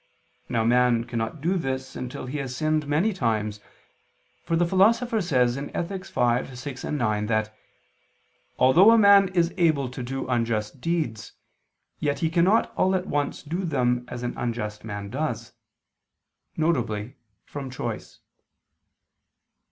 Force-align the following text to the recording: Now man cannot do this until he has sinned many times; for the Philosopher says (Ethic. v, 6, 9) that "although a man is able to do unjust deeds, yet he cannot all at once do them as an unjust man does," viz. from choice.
Now 0.49 0.63
man 0.63 1.03
cannot 1.03 1.41
do 1.41 1.59
this 1.59 1.95
until 1.95 2.25
he 2.25 2.39
has 2.39 2.55
sinned 2.55 2.87
many 2.87 3.13
times; 3.13 3.59
for 4.43 4.55
the 4.55 4.65
Philosopher 4.65 5.21
says 5.21 5.55
(Ethic. 5.55 6.07
v, 6.07 6.55
6, 6.55 6.83
9) 6.83 7.25
that 7.27 7.55
"although 8.57 8.89
a 8.89 8.97
man 8.97 9.27
is 9.35 9.53
able 9.57 9.89
to 9.89 10.01
do 10.01 10.27
unjust 10.27 10.81
deeds, 10.81 11.33
yet 11.99 12.17
he 12.17 12.31
cannot 12.31 12.73
all 12.75 12.95
at 12.95 13.05
once 13.05 13.43
do 13.43 13.63
them 13.63 14.03
as 14.07 14.23
an 14.23 14.35
unjust 14.39 14.83
man 14.83 15.11
does," 15.11 15.53
viz. 16.57 17.11
from 17.45 17.69
choice. 17.69 18.21